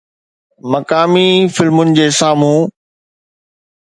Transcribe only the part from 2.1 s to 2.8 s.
سامهون